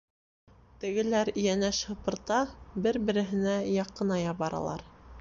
—Тегеләр 0.83 1.31
йәнәш 1.43 1.83
һыпырта, 1.91 2.41
бер-береһенә 2.87 3.57
яҡыная 3.79 4.39
баралар. 4.43 4.91